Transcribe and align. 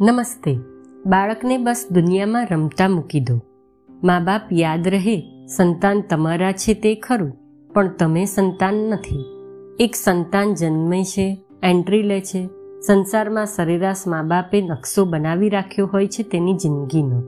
નમસ્તે. 0.00 0.58
બાળકને 1.06 1.58
બસ 1.58 1.86
દુનિયામાં 1.90 2.46
રમતા 2.50 2.88
મૂકી 2.88 3.20
દો. 3.20 3.40
મા 4.04 4.20
બાપ 4.20 4.42
યાદ 4.52 4.88
રહે, 4.88 5.46
સંતાન 5.56 6.00
તમારા 6.00 6.52
છે 6.52 6.74
તે 6.74 6.94
ખરું, 6.94 7.32
પણ 7.74 7.88
તમે 7.88 8.24
સંતાન 8.24 8.74
નથી. 8.74 9.24
એક 9.78 9.94
સંતાન 9.94 10.54
જન્મે 10.54 11.04
છે, 11.04 11.38
એન્ટ્રી 11.62 12.02
લે 12.02 12.20
છે. 12.20 12.46
સંસારમાં 12.86 13.46
સરેરાશ 13.46 13.96
મા 14.06 14.22
બાપે 14.22 14.62
નકશો 14.62 15.04
બનાવી 15.04 15.48
રાખ્યો 15.48 15.86
હોય 15.86 16.06
છે 16.06 16.22
તેની 16.22 16.54
જિંદગીનો. 16.54 17.22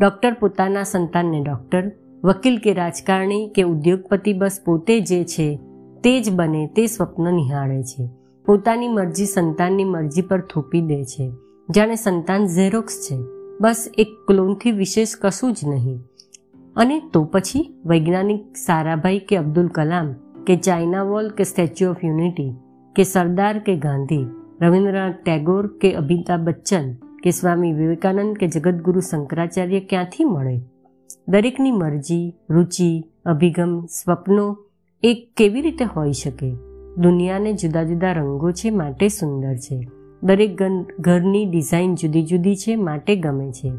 ડૉક્ટર 0.00 0.36
પોતાના 0.40 0.82
સંતાનને 0.82 1.40
ડૉક્ટર, 1.40 1.92
વકીલ 2.24 2.58
કે 2.58 2.74
રાજકારણી 2.74 3.48
કે 3.48 3.62
ઉદ્યોગપતિ 3.62 4.32
બસ 4.32 4.60
પોતે 4.66 5.00
જે 5.00 5.24
છે, 5.24 5.58
તે 6.04 6.20
જ 6.20 6.32
બને 6.32 6.66
તે 6.76 6.86
સ્વપ્ન 6.86 7.34
નિહાળે 7.34 7.82
છે. 7.82 8.08
પોતાની 8.46 8.88
મરજી 8.88 9.26
સંતાનની 9.26 9.84
મરજી 9.84 10.22
પર 10.22 10.40
થોપી 10.40 10.80
દે 10.80 11.04
છે. 11.04 11.32
જાણે 11.70 11.94
સંતાન 11.94 12.46
ઝેરોક્સ 12.46 12.92
છે. 12.92 13.18
બસ 13.60 13.90
એક 13.98 14.08
ક્લોનથી 14.26 14.72
વિશેષ 14.72 15.08
કશું 15.22 15.52
જ 15.52 15.56
નહીં. 15.64 15.98
અને 16.76 17.02
તો 17.12 17.24
પછી 17.24 17.74
વૈજ્ઞાનિક 17.86 18.56
સારાભાઈ 18.56 19.18
કે 19.18 19.36
અબ્દુલ 19.36 19.68
કલામ 19.68 20.12
કે 20.46 20.56
ચાઇના 20.56 21.02
વોલ 21.02 21.30
કે 21.30 21.44
સ્ટેચ્યુ 21.44 21.90
ઓફ 21.90 21.96
યુનિટી 22.04 22.54
કે 22.96 23.02
સરદાર 23.02 23.58
કે 23.58 23.76
ગાંધી, 23.76 24.26
રવિન્દ્રનાથ 24.62 25.14
ટેગોર 25.24 25.66
કે 25.66 25.94
અમિતાભ 25.94 26.40
બચ્ચન 26.40 26.94
કે 27.22 27.30
સ્વામી 27.30 27.72
વિવેકાનંદ 27.72 28.36
કે 28.36 28.46
જગતગુરુ 28.46 29.00
શંકરાચાર્ય 29.00 29.80
ક્યાંથી 29.80 30.24
મળે? 30.24 30.60
દરેકની 31.28 31.70
મરજી, 31.70 32.34
રુચિ, 32.50 33.04
અભિગમ, 33.24 33.86
સ્વપ્નો 33.86 34.56
એક 35.02 35.28
કેવી 35.36 35.60
રીતે 35.60 35.84
હોઈ 35.84 36.12
શકે? 36.12 36.54
દુનિયાને 36.96 37.52
જુદા 37.52 37.82
જુદા 37.82 38.12
રંગો 38.12 38.50
છે, 38.50 38.70
માટે 38.70 39.08
સુંદર 39.08 39.56
છે. 39.56 39.88
દરેક 40.24 40.62
ઘરની 41.00 41.46
ડિઝાઇન 41.46 41.94
જુદી 41.94 42.22
જુદી 42.22 42.56
છે, 42.56 42.76
માટે 42.76 43.16
ગમે 43.16 43.52
છે. 43.52 43.72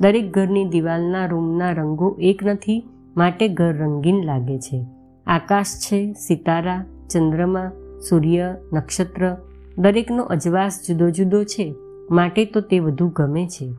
દરેક 0.00 0.32
ઘરની 0.32 0.64
દિવાલના 0.64 1.26
રૂમના 1.26 1.70
રંગો 1.70 2.16
એક 2.20 2.44
નથી, 2.44 2.84
માટે 3.16 3.48
ઘર 3.48 3.74
રંગીન 3.74 4.24
લાગે 4.24 4.58
છે. 4.58 4.84
આકાશ 5.26 5.66
છે, 5.66 6.12
સિતારા, 6.12 6.84
ચંદ્રમા, 7.10 7.70
સૂર્ય, 8.08 8.56
નક્ષત્ર, 8.72 9.36
દરેકનો 9.78 10.22
અજવાસ 10.22 10.80
જુદો 10.88 11.10
જુદો 11.10 11.44
છે, 11.44 11.74
માટે 12.10 12.44
તો 12.44 12.60
તે 12.60 12.78
વધુ 12.78 13.08
ગમે 13.08 13.46
છે. 13.46 13.72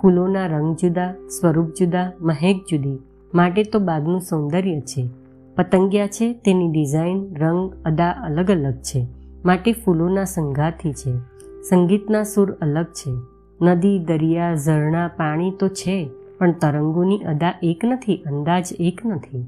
ફૂલોના 0.00 0.46
રંગ 0.46 0.76
જુદા, 0.76 1.14
સ્વરૂપ 1.40 1.68
જુદા, 1.78 2.12
મહેક 2.20 2.56
જુદી, 2.70 2.98
માટે 3.34 3.62
તો 3.62 3.78
બાગનું 3.78 4.20
સૌંદર્ય 4.20 4.80
છે. 4.80 5.08
પતંગિયા 5.56 6.06
છે, 6.06 6.32
તેની 6.32 6.70
ડિઝાઇન, 6.70 7.34
રંગ, 7.34 7.74
અદા 7.84 8.10
અલગ 8.10 8.50
અલગ 8.50 8.74
છે, 8.74 9.06
માટે 9.44 9.72
ફૂલોના 9.72 10.24
સંઘાથી 10.24 10.92
છે. 10.92 11.37
સંગીતના 11.70 12.22
સૂર 12.22 12.52
અલગ 12.52 12.84
છે. 12.84 13.16
નદી, 13.62 13.98
દરિયા, 13.98 14.54
ઝરણા, 14.54 15.08
પાણી 15.08 15.50
તો 15.50 15.68
છે, 15.68 16.10
પણ 16.38 16.52
તરંગોની 16.52 17.18
અદા 17.18 17.54
એક 17.62 17.84
નથી, 17.84 18.16
અંદાજ 18.16 18.66
એક 18.80 19.00
નથી. 19.06 19.46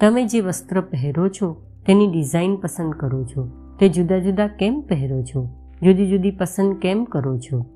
તમે 0.00 0.26
જે 0.26 0.40
વસ્ત્ર 0.40 0.80
પહેરો 0.80 1.28
છો, 1.28 1.62
તેની 1.86 2.06
ડિઝાઇન 2.06 2.56
પસંદ 2.56 2.92
કરો 2.92 3.24
છો. 3.24 3.48
તે 3.80 3.88
જુદા 3.88 4.18
જુદા 4.18 4.46
કેમ 4.46 4.80
પહેરો 4.80 5.22
છો? 5.22 5.48
જુદી 5.82 6.10
જુદી 6.10 6.30
પસંદ 6.30 6.76
કેમ 6.76 7.04
કરો 7.04 7.38
છો? 7.38 7.66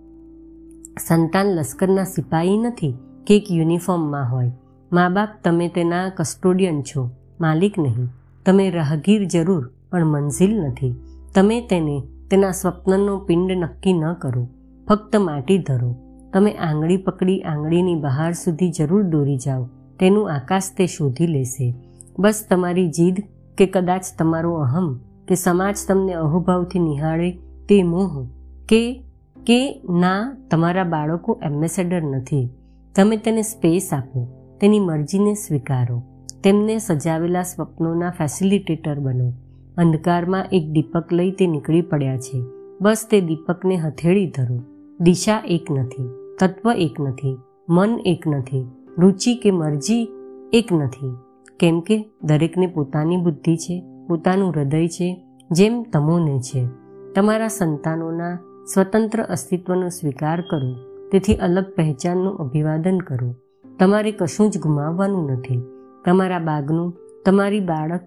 સંતાન 0.99 1.47
લશ્કરના 1.47 2.05
સિપાહી 2.05 2.59
નથી 2.59 2.95
કે 3.27 3.37
એક 3.37 3.45
યુનિફોર્મમાં 3.51 4.33
હોય. 4.33 4.53
મા 4.93 5.09
બાપ 5.09 5.29
તમે 5.45 5.69
તેના 5.69 6.09
કસ્ટોડિયન 6.09 6.83
છો, 6.83 7.11
માલિક 7.41 7.79
નહીં. 7.79 8.09
તમે 8.47 8.71
રાહગીર 8.71 9.25
જરૂર, 9.25 9.71
પણ 9.91 10.05
મંઝિલ 10.07 10.61
નથી. 10.61 10.95
તમે 11.35 11.61
તેને 11.61 12.03
તેના 12.31 12.51
સ્વપ્નનો 12.51 13.19
પિંડ 13.19 13.53
નક્કી 13.53 13.93
ન 13.93 14.13
કરો. 14.13 14.49
ફક્ત 14.89 15.17
માટી 15.17 15.59
ધરો. 15.59 15.95
તમે 16.33 16.53
આંગળી 16.53 16.97
પકડી 16.97 17.41
આંગળીની 17.41 17.95
બહાર 17.95 18.33
સુધી 18.33 18.71
જરૂર 18.71 19.03
દોરી 19.03 19.37
જાઓ. 19.37 19.69
તેનું 20.01 20.33
આકાશ 20.33 20.63
તે 20.77 20.87
શોધી 20.87 21.27
લેશે. 21.27 21.75
બસ 22.19 22.47
તમારી 22.51 22.89
જીદ 22.89 23.17
કે 23.59 23.67
કદાચ 23.67 24.05
તમારો 24.19 24.55
અહમ 24.55 25.01
કે 25.29 25.35
સમાજ 25.35 25.77
તમને 25.89 26.13
અહોભાવથી 26.13 26.79
નિહાળે 26.79 27.31
તે 27.69 27.83
મોહ 27.83 28.27
કે 28.69 29.03
કે 29.47 29.83
ના 29.91 30.37
તમારા 30.51 30.85
બાળકો 30.85 31.41
એમ્બેસેડર 31.43 32.03
નથી. 32.03 32.49
તમે 32.97 33.17
તેને 33.17 33.43
સ્પેસ 33.43 33.89
આપો. 33.93 34.29
તેની 34.61 34.81
મરજીને 34.81 35.35
સ્વીકારો. 35.35 36.03
તેમને 36.45 36.79
સજાવેલા 36.79 37.43
સ્વપ્નોના 37.43 38.11
ફેસિલિટેટર 38.11 38.99
બનો. 38.99 39.33
અંધકારમાં 39.81 40.45
એક 40.53 40.71
દીપક 40.71 41.13
લઈ 41.13 41.31
તે 41.31 41.47
નીકળી 41.47 41.83
પડ્યા 41.83 42.19
છે. 42.19 42.43
બસ 42.81 43.07
તે 43.11 43.21
દીપકને 43.21 43.77
હથેળી 43.77 44.27
ધરો. 44.27 44.59
દિશા 45.01 45.43
એક 45.47 45.71
નથી, 45.71 46.09
તત્વ 46.41 46.73
એક 46.73 47.01
નથી, 47.01 47.39
મન 47.69 47.99
એક 48.07 48.27
નથી, 48.27 48.67
રુચિ 48.99 49.35
કે 49.35 49.51
મરજી 49.51 50.09
એક 50.53 50.73
નથી. 50.73 51.17
કેમ 51.59 51.81
કે 51.81 52.05
દરેકને 52.23 52.67
પોતાની 52.67 53.17
બુદ્ધિ 53.17 53.57
છે, 53.57 53.85
પોતાનું 54.09 54.51
હૃદય 54.51 54.89
છે, 54.89 55.25
જેમ 55.51 55.83
તમોને 55.83 56.39
છે. 56.39 56.67
તમારા 57.15 57.49
સંતાનોના 57.49 58.39
સ્વતંત્ર 58.75 59.23
અસ્તિત્વનો 59.23 59.89
સ્વીકાર 59.89 60.41
કરો. 60.41 60.75
તેથી 61.13 61.37
અલગ 61.37 61.65
પહેચાનનું 61.77 62.37
અભિવાદન 62.37 62.99
કરો. 62.99 63.35
તમારે 63.79 64.13
કશું 64.13 64.51
જ 64.51 64.59
ગુમાવવાનું 64.59 65.31
નથી. 65.31 65.63
તમારા 66.05 66.39
બાગનું, 66.39 66.97
તમારી 67.27 67.61
બાળક 67.61 68.01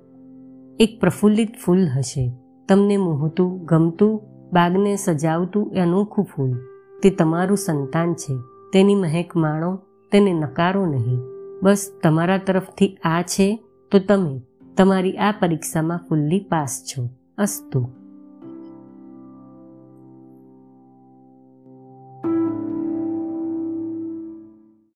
એક 0.79 0.99
પ્રફુલ્લિત 0.99 1.57
ફૂલ 1.65 1.87
હશે. 1.87 2.31
તમને 2.69 2.97
મોહતું, 2.97 3.65
ગમતું, 3.65 4.21
બાગને 4.53 4.95
સજાવતું 4.95 5.71
એ 5.75 5.79
અનોખું 5.79 6.25
ફૂલ. 6.25 6.57
તે 7.03 7.09
તમારું 7.09 7.57
સંતાન 7.57 8.13
છે. 8.13 8.37
તેની 8.73 8.95
મહેક 8.95 9.35
માણો, 9.35 9.79
તેને 10.11 10.33
નકારો 10.33 10.85
નહીં. 10.85 11.19
બસ 11.63 11.91
તમારા 12.03 12.37
તરફથી 12.37 12.97
આ 13.03 13.21
છે 13.21 13.63
તો 13.91 13.99
તમે 13.99 14.41
તમારી 14.77 15.17
આ 15.17 15.33
પરીક્ષામાં 15.39 15.99
ફૂલ્લી 16.09 16.39
પાસ 16.39 16.83
છો. 16.83 17.09
અસ્તુ. 17.37 18.02